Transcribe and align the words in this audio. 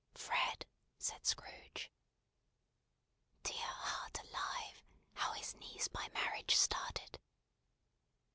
"Fred!" 0.15 0.65
said 0.97 1.27
Scrooge. 1.27 1.91
Dear 3.43 3.59
heart 3.63 4.19
alive, 4.23 4.81
how 5.13 5.33
his 5.33 5.53
niece 5.53 5.89
by 5.89 6.09
marriage 6.09 6.55
started! 6.55 7.19